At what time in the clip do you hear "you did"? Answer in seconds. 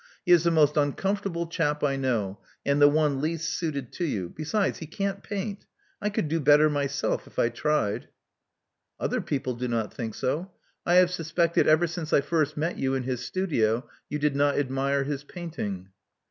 14.09-14.35